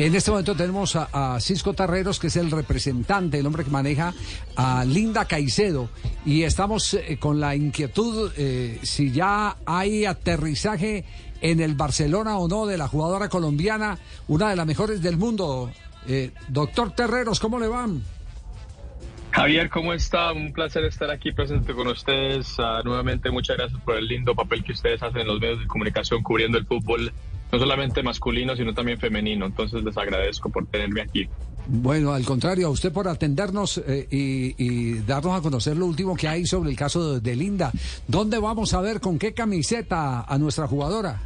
[0.00, 4.14] En este momento tenemos a, Cisco Terreros, que es el representante, el hombre que maneja
[4.56, 5.90] a Linda Caicedo.
[6.24, 11.04] Y estamos eh, con la inquietud eh, si ya hay aterrizaje
[11.42, 15.70] en el Barcelona o no de la jugadora colombiana, una de las mejores del mundo.
[16.08, 18.02] Eh, doctor Terreros, ¿cómo le van?
[19.32, 20.32] Javier, ¿cómo está?
[20.32, 22.54] Un placer estar aquí presente con ustedes.
[22.58, 25.66] Ah, nuevamente, muchas gracias por el lindo papel que ustedes hacen en los medios de
[25.66, 27.12] comunicación cubriendo el fútbol
[27.52, 29.46] no solamente masculino, sino también femenino.
[29.46, 31.28] Entonces les agradezco por tenerme aquí.
[31.66, 36.26] Bueno, al contrario, a usted por atendernos eh, y, darnos a conocer lo último que
[36.26, 37.70] hay sobre el caso de, Linda.
[38.08, 41.20] ¿Dónde vamos a ver con qué camiseta a nuestra jugadora?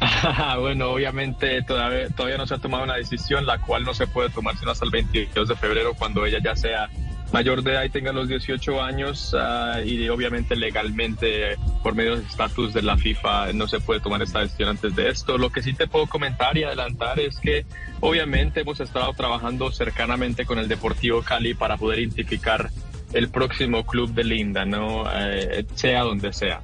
[0.60, 4.30] bueno, obviamente todavía, todavía no se ha tomado una decisión, la cual no se puede
[4.30, 6.88] tomar sino hasta el 22 de febrero, cuando ella ya sea
[7.32, 12.26] mayor de edad y tenga los 18 años ah, y obviamente legalmente por medio del
[12.26, 15.38] estatus de la FIFA no se puede tomar esta decisión antes de esto.
[15.38, 17.66] Lo que sí te puedo comentar y adelantar es que
[18.00, 22.70] obviamente hemos estado trabajando cercanamente con el Deportivo Cali para poder identificar
[23.12, 25.04] el próximo club de Linda, ¿no?
[25.10, 26.60] Eh, sea donde sea.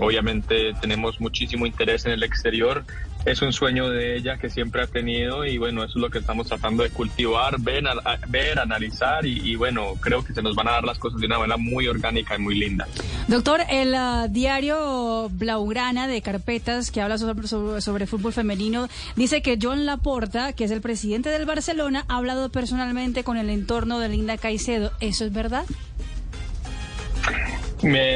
[0.00, 2.84] obviamente tenemos muchísimo interés en el exterior.
[3.26, 6.18] Es un sueño de ella que siempre ha tenido y bueno, eso es lo que
[6.18, 7.82] estamos tratando de cultivar, ver,
[8.28, 11.40] ver analizar y, bueno, creo que se nos van a dar las cosas de una
[11.40, 12.86] manera muy orgánica y muy linda.
[13.26, 17.48] Doctor, el ah, diario Blaugrana de Carpetas que habla sobre,
[17.80, 22.48] sobre, fútbol femenino dice que John Laporta, que es el presidente del Barcelona, ha hablado
[22.50, 24.92] personalmente con el entorno de Linda Caicedo.
[25.00, 25.64] ¿Eso es verdad?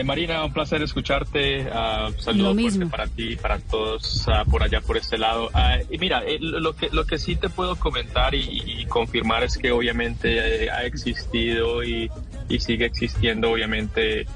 [0.05, 1.67] Marina, un placer escucharte.
[1.67, 5.51] Uh, saludos para ti, para todos ah, por allá, por este lado.
[5.55, 9.57] Ah, y mira, eh, lo, que, lo que sí te puedo comentar y, confirmar es
[9.57, 12.11] que obviamente eh, ha existido y,
[12.49, 14.27] y, sigue existiendo, obviamente,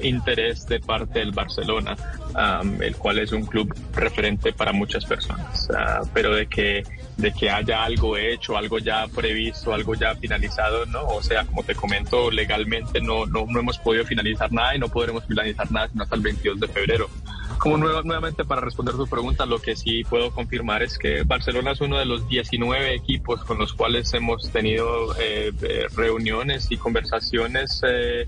[0.00, 1.96] interés de parte del Barcelona,
[2.80, 5.68] el cual es un club referente para muchas personas.
[6.14, 6.84] pero de que
[7.16, 11.04] de que haya algo hecho, algo ya previsto, algo ya finalizado, ¿no?
[11.06, 14.88] O sea, como te comento, legalmente no, no, no hemos podido finalizar nada y no
[14.88, 17.08] podremos finalizar nada hasta el 22 de febrero.
[17.58, 21.80] Como nuevamente para responder tu pregunta, lo que sí puedo confirmar es que Barcelona es
[21.80, 27.80] uno de los 19 equipos con los cuales hemos tenido eh, eh, reuniones y conversaciones
[27.84, 28.26] eh,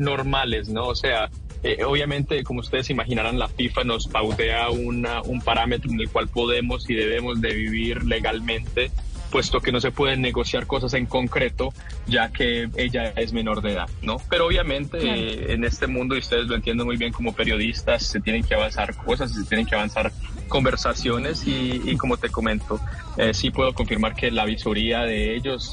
[0.00, 0.86] normales, ¿no?
[0.86, 1.28] O sea,
[1.62, 6.28] eh, obviamente, como ustedes imaginarán, la FIFA nos pautea una, un parámetro en el cual
[6.28, 8.92] podemos y debemos de vivir legalmente,
[9.30, 11.72] puesto que no se pueden negociar cosas en concreto,
[12.06, 14.18] ya que ella es menor de edad, ¿no?
[14.30, 18.20] Pero obviamente eh, en este mundo, y ustedes lo entienden muy bien como periodistas, se
[18.20, 20.12] tienen que avanzar cosas, se tienen que avanzar
[20.46, 22.80] conversaciones y, como te comento,
[23.18, 25.72] eh, sí puedo confirmar que la visoría de ellos,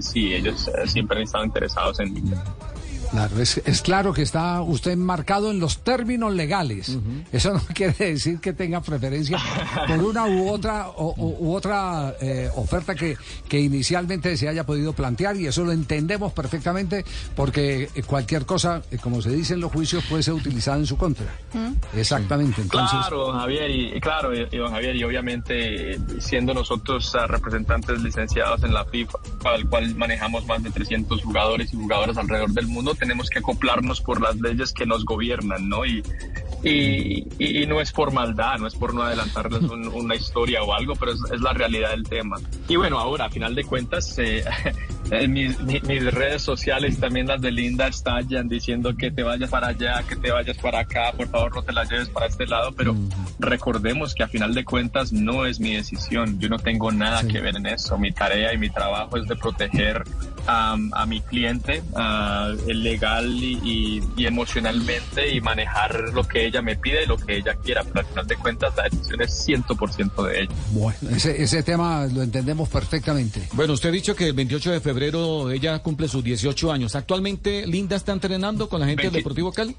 [0.00, 2.14] sí, ellos siempre han estado interesados en
[3.14, 6.98] Claro, es, claro que está usted enmarcado en los términos legales.
[7.30, 9.38] Eso no quiere decir que tenga preferencia
[9.86, 13.16] por una u otra u otra eh, oferta que,
[13.48, 17.04] que inicialmente se haya podido plantear y eso lo entendemos perfectamente
[17.36, 20.96] porque cualquier cosa, eh, como se dice en los juicios, puede ser utilizada en su
[20.96, 21.26] contra.
[21.94, 22.62] Exactamente.
[22.62, 22.98] Entonces...
[22.98, 28.74] Claro, Javier, y claro, y, don Javier, y obviamente siendo nosotros ah, representantes licenciados en
[28.74, 32.94] la FIFA, para el cual manejamos más de 300 jugadores y jugadoras alrededor del mundo,
[33.04, 35.84] tenemos que acoplarnos por las leyes que nos gobiernan, ¿no?
[35.84, 36.02] Y,
[36.62, 41.12] y, no es por maldad, no es por no adelantarles una historia o algo, pero
[41.12, 42.38] es, la realidad del tema.
[42.66, 44.42] Y bueno, ahora, a final de cuentas, eh,
[45.22, 45.56] en mis,
[46.12, 50.30] redes sociales, también las de Linda, estallan diciendo que te vayas para allá, que te
[50.30, 52.94] vayas para acá, por favor no te la lleves para este lado, pero
[53.38, 57.40] recordemos que a final de cuentas no es mi decisión, yo no tengo nada que
[57.40, 60.04] ver en eso, mi tarea y mi trabajo es de proteger
[60.46, 60.76] a,
[61.06, 61.82] mi cliente
[62.66, 67.84] legal y, emocionalmente y manejar lo que ella me pide y lo que ella quiera,
[67.84, 70.54] pero al final de cuentas la decisión es 100% de ella.
[70.70, 73.48] Bueno, ese, ese tema lo entendemos perfectamente.
[73.52, 75.03] Bueno, usted ha dicho que el 28 de febrero
[75.50, 76.94] ella cumple sus 18 años.
[76.94, 79.76] ¿Actualmente Linda está entrenando con la gente del Deportivo Cali?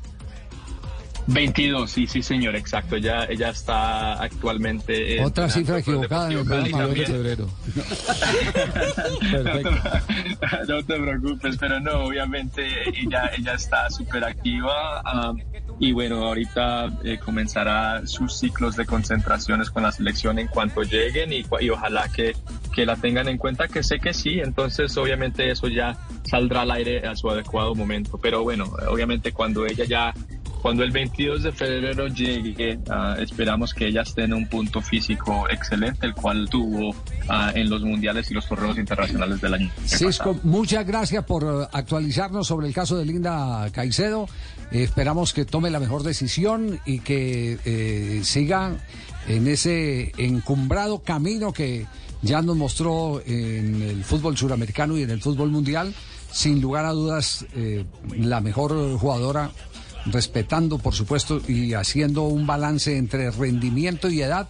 [1.28, 2.98] 22, sí, sí, señor, exacto.
[2.98, 5.24] Ella, ella está actualmente.
[5.24, 7.50] Otra cifra equivocada en el programa de febrero.
[10.68, 15.02] no te preocupes, pero no, obviamente ella, ella está súper activa.
[15.02, 15.40] Um,
[15.80, 21.34] y bueno, ahorita eh, comenzará sus ciclos de concentraciones con la selección en cuanto lleguen
[21.34, 22.36] y, y ojalá que,
[22.76, 24.40] que la tengan en cuenta, que sé que sí.
[24.40, 28.20] Entonces, obviamente, eso ya saldrá al aire a su adecuado momento.
[28.22, 30.14] Pero bueno, obviamente, cuando ella ya
[30.62, 35.48] cuando el 22 de febrero llegue, ah, esperamos que ella esté en un punto físico
[35.48, 36.96] excelente, el cual tuvo
[37.30, 39.72] ah, en los mundiales y los torneos internacionales del año.
[39.86, 44.28] Cisco, muchas gracias por eh, actualizarnos sobre el caso de Linda Caicedo.
[44.72, 48.72] esperamos que tome la mejor decisión y que eh, siga
[49.28, 51.86] en ese encumbrado camino que
[52.22, 55.94] ya nos mostró en el fútbol suramericano y en el fútbol mundial.
[56.32, 57.86] Sin lugar a dudas, eh,
[58.18, 59.52] la mejor jugadora,
[60.08, 64.48] respetando por supuesto y haciendo un balance entre rendimiento y edad.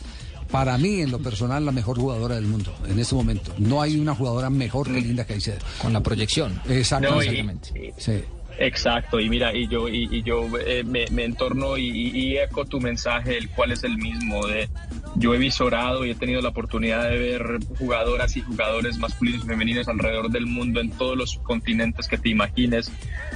[0.49, 3.53] Para mí, en lo personal, la mejor jugadora del mundo en este momento.
[3.57, 5.57] No hay una jugadora mejor que Linda Caicedo.
[5.81, 6.61] Con la proyección.
[6.69, 7.93] Exactamente.
[7.97, 8.23] sí.
[8.57, 13.49] Exacto, y mira, y yo, y, yo eh, me, entorno y, eco tu mensaje, el
[13.49, 14.45] cual es el mismo.
[14.47, 14.69] De,
[15.15, 19.47] yo he visorado y he tenido la oportunidad de ver jugadoras y jugadores masculinos y
[19.47, 22.91] femeninos alrededor del mundo, en todos los continentes que te imagines.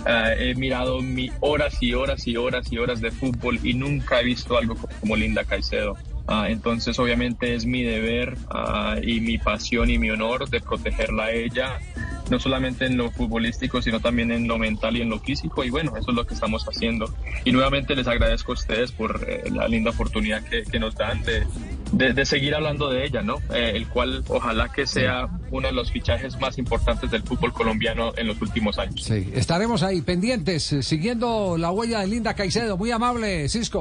[0.06, 4.22] Eh, he mirado mi, horas y horas y horas y horas de fútbol y nunca
[4.22, 5.98] he visto algo como Linda Caicedo.
[6.28, 11.26] Ah, entonces, obviamente, es mi deber ah, y mi pasión y mi honor de protegerla
[11.26, 11.80] a ella
[12.30, 15.64] no solamente en lo futbolístico, sino también en lo mental y en lo físico.
[15.64, 17.14] Y bueno, eso es lo que estamos haciendo.
[17.46, 22.14] Y nuevamente les agradezco a ustedes por eh, la linda oportunidad que, nos dan de,
[22.14, 23.38] de, seguir hablando de ella, ¿no?
[23.54, 28.14] Eh, el cual ojalá que sea uno de los fichajes más importantes del fútbol colombiano
[28.16, 29.04] en los últimos años.
[29.04, 32.78] Sí, estaremos ahí pendientes, eh, siguiendo la huella de Linda Caicedo.
[32.78, 33.78] Muy amable, Cisco.